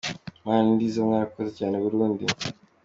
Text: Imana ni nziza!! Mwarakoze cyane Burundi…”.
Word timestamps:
Imana 0.39 0.59
ni 0.65 0.73
nziza!! 0.75 1.05
Mwarakoze 1.07 1.49
cyane 1.59 1.75
Burundi…”. 1.83 2.23